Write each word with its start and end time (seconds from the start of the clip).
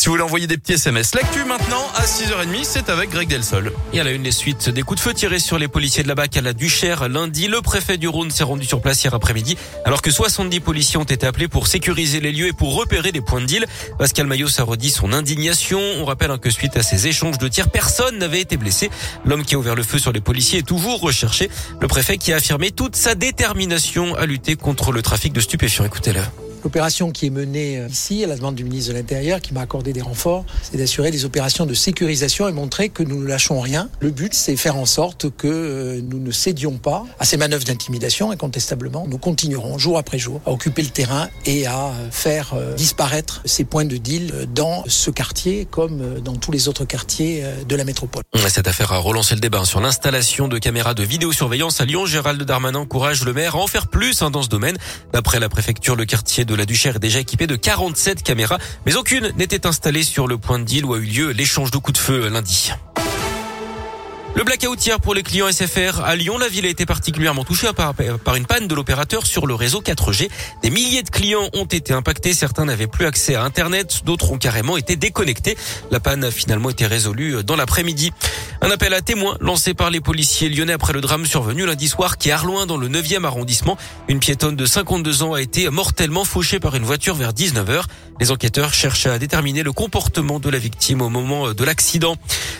Si 0.00 0.06
vous 0.06 0.12
voulez 0.12 0.22
envoyer 0.22 0.46
des 0.46 0.58
petits 0.58 0.74
SMS, 0.74 1.12
l'actu 1.16 1.44
maintenant 1.44 1.84
à 1.96 2.04
6h30, 2.04 2.62
c'est 2.62 2.88
avec 2.88 3.10
Greg 3.10 3.28
Delsol. 3.28 3.72
Et 3.92 3.98
à 3.98 4.04
la 4.04 4.12
une, 4.12 4.22
les 4.22 4.30
suites 4.30 4.68
des 4.68 4.82
coups 4.82 5.00
de 5.00 5.02
feu 5.02 5.12
tirés 5.12 5.40
sur 5.40 5.58
les 5.58 5.66
policiers 5.66 6.04
de 6.04 6.08
la 6.08 6.14
BAC 6.14 6.36
à 6.36 6.40
la 6.40 6.52
Duchère 6.52 7.08
lundi. 7.08 7.48
Le 7.48 7.60
préfet 7.62 7.96
du 7.96 8.06
Rhône 8.06 8.30
s'est 8.30 8.44
rendu 8.44 8.64
sur 8.64 8.80
place 8.80 9.02
hier 9.02 9.12
après-midi 9.12 9.58
alors 9.84 10.00
que 10.00 10.12
70 10.12 10.60
policiers 10.60 10.98
ont 10.98 11.04
été 11.04 11.26
appelés 11.26 11.48
pour 11.48 11.66
sécuriser 11.66 12.20
les 12.20 12.30
lieux 12.30 12.46
et 12.46 12.52
pour 12.52 12.76
repérer 12.76 13.10
des 13.10 13.20
points 13.20 13.40
de 13.40 13.46
deal. 13.46 13.66
Pascal 13.98 14.28
Maillot 14.28 14.46
a 14.56 14.62
redit 14.62 14.90
son 14.90 15.12
indignation. 15.12 15.80
On 15.98 16.04
rappelle 16.04 16.38
que 16.38 16.50
suite 16.50 16.76
à 16.76 16.84
ces 16.84 17.08
échanges 17.08 17.38
de 17.38 17.48
tirs, 17.48 17.68
personne 17.68 18.18
n'avait 18.18 18.40
été 18.40 18.56
blessé. 18.56 18.90
L'homme 19.24 19.44
qui 19.44 19.56
a 19.56 19.58
ouvert 19.58 19.74
le 19.74 19.82
feu 19.82 19.98
sur 19.98 20.12
les 20.12 20.20
policiers 20.20 20.60
est 20.60 20.66
toujours 20.66 21.00
recherché. 21.00 21.50
Le 21.80 21.88
préfet 21.88 22.18
qui 22.18 22.32
a 22.32 22.36
affirmé 22.36 22.70
toute 22.70 22.94
sa 22.94 23.16
détermination 23.16 24.14
à 24.14 24.26
lutter 24.26 24.54
contre 24.54 24.92
le 24.92 25.02
trafic 25.02 25.32
de 25.32 25.40
stupéfiants. 25.40 25.84
Écoutez-le. 25.84 26.20
L'opération 26.64 27.10
qui 27.10 27.26
est 27.26 27.30
menée 27.30 27.78
euh, 27.78 27.88
ici, 27.88 28.24
à 28.24 28.26
la 28.26 28.36
demande 28.36 28.54
du 28.54 28.64
ministre 28.64 28.92
de 28.92 28.96
l'Intérieur, 28.96 29.40
qui 29.40 29.54
m'a 29.54 29.60
accordé 29.60 29.92
des 29.92 30.02
renforts, 30.02 30.44
c'est 30.62 30.76
d'assurer 30.76 31.10
des 31.10 31.24
opérations 31.24 31.66
de 31.66 31.74
sécurisation 31.74 32.48
et 32.48 32.52
montrer 32.52 32.88
que 32.88 33.02
nous 33.02 33.20
ne 33.20 33.26
lâchons 33.26 33.60
rien. 33.60 33.88
Le 34.00 34.10
but, 34.10 34.34
c'est 34.34 34.56
faire 34.56 34.76
en 34.76 34.86
sorte 34.86 35.30
que 35.30 35.46
euh, 35.46 36.00
nous 36.02 36.18
ne 36.18 36.30
cédions 36.30 36.78
pas 36.78 37.04
à 37.18 37.24
ces 37.24 37.36
manœuvres 37.36 37.64
d'intimidation. 37.64 38.30
Incontestablement, 38.30 39.06
nous 39.08 39.18
continuerons 39.18 39.78
jour 39.78 39.98
après 39.98 40.18
jour 40.18 40.40
à 40.46 40.50
occuper 40.50 40.82
le 40.82 40.88
terrain 40.88 41.28
et 41.46 41.66
à 41.66 41.86
euh, 41.86 42.10
faire 42.10 42.54
disparaître 42.76 43.40
ces 43.44 43.64
points 43.64 43.84
de 43.84 43.96
deal 43.96 44.48
dans 44.54 44.84
ce 44.86 45.10
quartier 45.10 45.66
comme 45.70 46.20
dans 46.20 46.36
tous 46.36 46.50
les 46.50 46.68
autres 46.68 46.84
quartiers 46.84 47.44
de 47.68 47.76
la 47.76 47.84
métropole. 47.84 48.22
Cette 48.48 48.66
affaire 48.66 48.92
a 48.92 48.98
relancé 48.98 49.34
le 49.34 49.40
débat 49.40 49.64
sur 49.64 49.80
l'installation 49.80 50.48
de 50.48 50.58
caméras 50.58 50.94
de 50.94 51.02
vidéosurveillance 51.02 51.80
à 51.80 51.84
Lyon. 51.84 52.06
Gérald 52.06 52.42
Darmanin 52.42 52.80
encourage 52.80 53.24
le 53.24 53.32
maire 53.32 53.56
à 53.56 53.58
en 53.58 53.66
faire 53.66 53.88
plus 53.88 54.22
hein, 54.22 54.30
dans 54.30 54.42
ce 54.42 54.48
domaine. 54.48 54.76
D'après 55.12 55.40
la 55.40 55.48
préfecture, 55.48 55.96
le 55.96 56.04
quartier 56.04 56.44
de 56.48 56.54
la 56.54 56.66
Duchère 56.66 56.96
est 56.96 56.98
déjà 56.98 57.20
équipé 57.20 57.46
de 57.46 57.54
47 57.54 58.22
caméras, 58.22 58.58
mais 58.86 58.96
aucune 58.96 59.30
n'était 59.36 59.66
installée 59.66 60.02
sur 60.02 60.26
le 60.26 60.38
point 60.38 60.58
de 60.58 60.64
deal 60.64 60.84
où 60.84 60.94
a 60.94 60.98
eu 60.98 61.02
lieu 61.02 61.30
l'échange 61.30 61.70
de 61.70 61.78
coups 61.78 61.98
de 62.00 62.04
feu 62.04 62.28
lundi. 62.28 62.72
Le 64.38 64.44
blackout 64.44 64.86
hier 64.86 65.00
pour 65.00 65.14
les 65.16 65.24
clients 65.24 65.50
SFR 65.50 66.00
à 66.04 66.14
Lyon. 66.14 66.38
La 66.38 66.46
ville 66.46 66.64
a 66.64 66.68
été 66.68 66.86
particulièrement 66.86 67.42
touchée 67.42 67.72
par, 67.72 67.92
une 68.36 68.46
panne 68.46 68.68
de 68.68 68.74
l'opérateur 68.76 69.26
sur 69.26 69.48
le 69.48 69.54
réseau 69.56 69.80
4G. 69.80 70.28
Des 70.62 70.70
milliers 70.70 71.02
de 71.02 71.10
clients 71.10 71.48
ont 71.54 71.64
été 71.64 71.92
impactés. 71.92 72.32
Certains 72.34 72.64
n'avaient 72.64 72.86
plus 72.86 73.04
accès 73.04 73.34
à 73.34 73.42
Internet. 73.42 74.02
D'autres 74.04 74.30
ont 74.30 74.38
carrément 74.38 74.76
été 74.76 74.94
déconnectés. 74.94 75.56
La 75.90 75.98
panne 75.98 76.22
a 76.22 76.30
finalement 76.30 76.70
été 76.70 76.86
résolue 76.86 77.42
dans 77.42 77.56
l'après-midi. 77.56 78.12
Un 78.60 78.70
appel 78.70 78.94
à 78.94 79.00
témoins 79.00 79.36
lancé 79.40 79.74
par 79.74 79.90
les 79.90 80.00
policiers 80.00 80.48
lyonnais 80.48 80.72
après 80.72 80.92
le 80.92 81.00
drame 81.00 81.26
survenu 81.26 81.66
lundi 81.66 81.88
soir 81.88 82.16
qui 82.16 82.28
est 82.28 82.32
Arloin 82.32 82.66
dans 82.66 82.76
le 82.76 82.88
9e 82.88 83.24
arrondissement. 83.24 83.76
Une 84.06 84.20
piétonne 84.20 84.54
de 84.54 84.66
52 84.66 85.24
ans 85.24 85.32
a 85.32 85.42
été 85.42 85.68
mortellement 85.68 86.24
fauchée 86.24 86.60
par 86.60 86.76
une 86.76 86.84
voiture 86.84 87.16
vers 87.16 87.32
19h. 87.32 87.82
Les 88.20 88.30
enquêteurs 88.30 88.72
cherchent 88.72 89.06
à 89.06 89.18
déterminer 89.18 89.64
le 89.64 89.72
comportement 89.72 90.38
de 90.38 90.48
la 90.48 90.58
victime 90.58 91.02
au 91.02 91.08
moment 91.08 91.52
de 91.52 91.64
l'accident. 91.64 92.16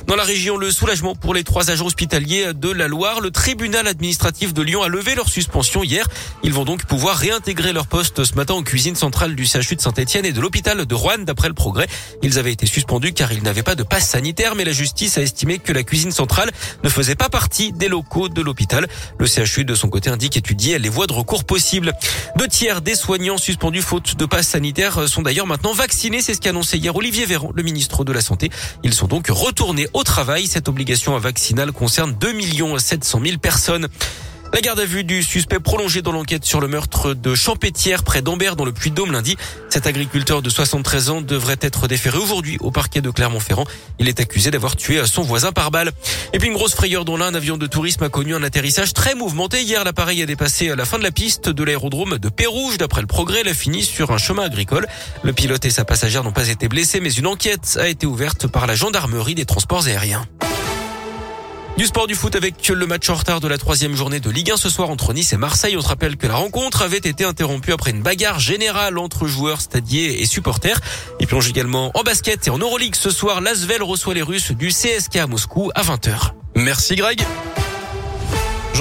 Dans 0.06 0.16
la 0.16 0.22
région, 0.22 0.56
le 0.56 0.70
soulagement 0.70 1.14
pour 1.14 1.34
les 1.34 1.44
trois 1.44 1.67
agents 1.70 1.86
hospitaliers 1.86 2.52
de 2.54 2.70
la 2.70 2.88
Loire. 2.88 3.20
Le 3.20 3.30
tribunal 3.30 3.86
administratif 3.86 4.54
de 4.54 4.62
Lyon 4.62 4.82
a 4.82 4.88
levé 4.88 5.14
leur 5.14 5.28
suspension 5.28 5.82
hier. 5.82 6.06
Ils 6.42 6.52
vont 6.52 6.64
donc 6.64 6.84
pouvoir 6.84 7.16
réintégrer 7.16 7.72
leur 7.72 7.86
poste 7.86 8.24
ce 8.24 8.34
matin 8.34 8.54
en 8.54 8.62
cuisine 8.62 8.94
centrale 8.96 9.34
du 9.34 9.46
CHU 9.46 9.76
de 9.76 9.80
Saint-Etienne 9.80 10.24
et 10.24 10.32
de 10.32 10.40
l'hôpital 10.40 10.86
de 10.86 10.94
Rouen 10.94 11.18
d'après 11.18 11.48
le 11.48 11.54
progrès. 11.54 11.86
Ils 12.22 12.38
avaient 12.38 12.52
été 12.52 12.66
suspendus 12.66 13.12
car 13.12 13.32
ils 13.32 13.42
n'avaient 13.42 13.62
pas 13.62 13.74
de 13.74 13.82
passe 13.82 14.08
sanitaire, 14.08 14.54
mais 14.54 14.64
la 14.64 14.72
justice 14.72 15.18
a 15.18 15.22
estimé 15.22 15.58
que 15.58 15.72
la 15.72 15.82
cuisine 15.82 16.12
centrale 16.12 16.50
ne 16.84 16.88
faisait 16.88 17.14
pas 17.14 17.28
partie 17.28 17.72
des 17.72 17.88
locaux 17.88 18.28
de 18.28 18.42
l'hôpital. 18.42 18.86
Le 19.18 19.26
CHU 19.26 19.64
de 19.64 19.74
son 19.74 19.88
côté 19.88 20.10
indique 20.10 20.36
étudier 20.36 20.78
les 20.78 20.88
voies 20.88 21.06
de 21.06 21.12
recours 21.12 21.44
possibles. 21.44 21.92
Deux 22.36 22.48
tiers 22.48 22.82
des 22.82 22.94
soignants 22.94 23.38
suspendus 23.38 23.82
faute 23.82 24.16
de 24.16 24.26
passe 24.26 24.48
sanitaire 24.48 25.08
sont 25.08 25.22
d'ailleurs 25.22 25.46
maintenant 25.46 25.72
vaccinés. 25.72 26.22
C'est 26.22 26.34
ce 26.34 26.40
qu'a 26.40 26.50
annoncé 26.50 26.78
hier 26.78 26.94
Olivier 26.94 27.26
Véran, 27.26 27.50
le 27.54 27.62
ministre 27.62 28.04
de 28.04 28.12
la 28.12 28.20
Santé. 28.20 28.50
Ils 28.82 28.94
sont 28.94 29.06
donc 29.06 29.28
retournés 29.28 29.88
au 29.92 30.04
travail. 30.04 30.46
Cette 30.46 30.68
obligation 30.68 31.16
concerne 31.72 32.14
2 32.18 32.78
700 32.78 33.20
000 33.24 33.38
personnes. 33.38 33.88
La 34.54 34.62
garde 34.62 34.80
à 34.80 34.86
vue 34.86 35.04
du 35.04 35.22
suspect 35.22 35.60
prolongé 35.60 36.00
dans 36.00 36.10
l'enquête 36.10 36.44
sur 36.44 36.60
le 36.60 36.68
meurtre 36.68 37.12
de 37.12 37.34
Champétière 37.34 38.02
près 38.02 38.22
d'Ambert 38.22 38.56
dans 38.56 38.64
le 38.64 38.72
Puy-de-Dôme 38.72 39.12
lundi. 39.12 39.36
Cet 39.68 39.86
agriculteur 39.86 40.40
de 40.40 40.48
73 40.48 41.10
ans 41.10 41.20
devrait 41.20 41.58
être 41.60 41.86
déféré 41.86 42.16
aujourd'hui 42.16 42.56
au 42.60 42.70
parquet 42.70 43.02
de 43.02 43.10
Clermont-Ferrand. 43.10 43.66
Il 43.98 44.08
est 44.08 44.20
accusé 44.20 44.50
d'avoir 44.50 44.74
tué 44.74 45.04
son 45.06 45.22
voisin 45.22 45.52
par 45.52 45.70
balle. 45.70 45.92
Et 46.32 46.38
puis 46.38 46.48
une 46.48 46.54
grosse 46.54 46.74
frayeur 46.74 47.04
dont 47.04 47.18
là, 47.18 47.26
un 47.26 47.34
avion 47.34 47.58
de 47.58 47.66
tourisme 47.66 48.04
a 48.04 48.08
connu 48.08 48.34
un 48.34 48.42
atterrissage 48.42 48.94
très 48.94 49.14
mouvementé. 49.14 49.62
Hier, 49.62 49.84
l'appareil 49.84 50.22
a 50.22 50.26
dépassé 50.26 50.70
à 50.70 50.76
la 50.76 50.86
fin 50.86 50.98
de 50.98 51.04
la 51.04 51.10
piste 51.10 51.50
de 51.50 51.62
l'aérodrome 51.62 52.18
de 52.18 52.28
Pérouge. 52.30 52.78
D'après 52.78 53.02
le 53.02 53.06
progrès, 53.06 53.42
il 53.44 53.48
a 53.48 53.54
fini 53.54 53.82
sur 53.82 54.12
un 54.12 54.18
chemin 54.18 54.44
agricole. 54.44 54.86
Le 55.22 55.34
pilote 55.34 55.64
et 55.66 55.70
sa 55.70 55.84
passagère 55.84 56.24
n'ont 56.24 56.32
pas 56.32 56.48
été 56.48 56.68
blessés, 56.68 57.00
mais 57.00 57.12
une 57.12 57.26
enquête 57.26 57.78
a 57.78 57.86
été 57.86 58.06
ouverte 58.06 58.46
par 58.46 58.66
la 58.66 58.74
gendarmerie 58.74 59.34
des 59.34 59.44
transports 59.44 59.86
aériens. 59.86 60.26
Du 61.78 61.86
sport 61.86 62.08
du 62.08 62.16
foot 62.16 62.34
avec 62.34 62.66
le 62.66 62.86
match 62.88 63.08
en 63.08 63.14
retard 63.14 63.38
de 63.38 63.46
la 63.46 63.56
troisième 63.56 63.94
journée 63.94 64.18
de 64.18 64.28
Ligue 64.30 64.50
1 64.50 64.56
ce 64.56 64.68
soir 64.68 64.90
entre 64.90 65.12
Nice 65.12 65.32
et 65.32 65.36
Marseille. 65.36 65.76
On 65.76 65.80
se 65.80 65.86
rappelle 65.86 66.16
que 66.16 66.26
la 66.26 66.34
rencontre 66.34 66.82
avait 66.82 66.96
été 66.96 67.22
interrompue 67.22 67.72
après 67.72 67.92
une 67.92 68.02
bagarre 68.02 68.40
générale 68.40 68.98
entre 68.98 69.28
joueurs, 69.28 69.60
stadiers 69.60 70.20
et 70.20 70.26
supporters. 70.26 70.80
Et 71.20 71.26
plonge 71.26 71.48
également 71.48 71.92
en 71.94 72.02
basket 72.02 72.48
et 72.48 72.50
en 72.50 72.58
Euroleague 72.58 72.96
ce 72.96 73.10
soir. 73.10 73.40
L'Asvel 73.40 73.84
reçoit 73.84 74.14
les 74.14 74.22
Russes 74.22 74.50
du 74.50 74.70
CSK 74.70 75.18
à 75.18 75.28
Moscou 75.28 75.70
à 75.76 75.82
20h. 75.82 76.32
Merci 76.56 76.96
Greg. 76.96 77.22